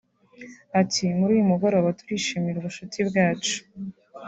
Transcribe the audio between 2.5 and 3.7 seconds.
ubucuti bwacu